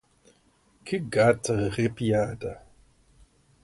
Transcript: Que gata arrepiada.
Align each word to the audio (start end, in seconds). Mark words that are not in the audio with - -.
Que 0.83 0.97
gata 1.15 1.53
arrepiada. 1.67 2.53